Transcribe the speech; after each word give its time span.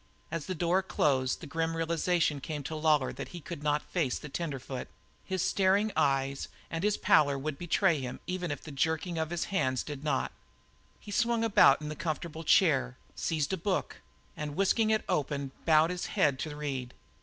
As 0.31 0.47
the 0.47 0.55
door 0.55 0.81
closed 0.81 1.41
the 1.41 1.45
grim 1.45 1.77
realization 1.77 2.41
came 2.41 2.63
to 2.63 2.75
Lawlor 2.75 3.13
that 3.13 3.27
he 3.27 3.39
could 3.39 3.61
not 3.61 3.83
face 3.83 4.17
the 4.17 4.29
tenderfoot 4.29 4.87
his 5.23 5.43
staring 5.47 5.91
eyes 5.95 6.47
and 6.71 6.83
his 6.83 6.97
pallor 6.97 7.37
would 7.37 7.59
betray 7.59 7.99
him 8.01 8.19
even 8.25 8.49
if 8.49 8.63
the 8.63 8.71
jerking 8.71 9.19
of 9.19 9.29
his 9.29 9.43
hands 9.53 9.83
did 9.83 10.03
not. 10.03 10.31
He 10.99 11.11
swung 11.11 11.43
about 11.43 11.81
in 11.81 11.89
the 11.89 11.95
comfortable 11.95 12.43
chair, 12.43 12.97
seized 13.15 13.53
a 13.53 13.57
book 13.57 13.97
and 14.35 14.55
whisking 14.55 14.89
it 14.89 15.05
open 15.07 15.51
bowed 15.65 15.91
his 15.91 16.07
head 16.07 16.39
to 16.39 16.55
read. 16.55 16.95